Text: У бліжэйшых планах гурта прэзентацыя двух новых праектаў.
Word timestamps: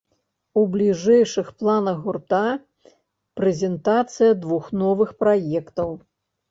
У 0.61 0.61
бліжэйшых 0.75 1.51
планах 1.59 2.01
гурта 2.07 2.41
прэзентацыя 3.43 4.31
двух 4.49 4.75
новых 4.87 5.09
праектаў. 5.23 5.89